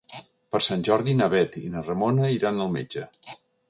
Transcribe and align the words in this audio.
Per 0.55 0.61
Sant 0.67 0.85
Jordi 0.87 1.15
na 1.19 1.29
Bet 1.35 1.59
i 1.63 1.71
na 1.77 1.87
Ramona 1.91 2.35
iran 2.41 2.63
al 2.67 2.77
metge. 2.79 3.09